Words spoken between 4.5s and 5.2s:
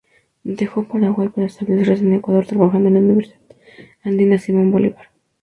Bolívar.